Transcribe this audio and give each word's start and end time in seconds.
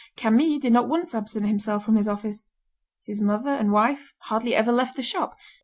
Camille 0.17 0.57
did 0.57 0.73
not 0.73 0.89
once 0.89 1.13
absent 1.13 1.45
himself 1.45 1.85
from 1.85 1.95
his 1.95 2.07
office. 2.07 2.49
His 3.03 3.21
mother 3.21 3.51
and 3.51 3.71
wife 3.71 4.15
hardly 4.21 4.55
ever 4.55 4.71
left 4.71 4.95
the 4.95 5.03
shop. 5.03 5.37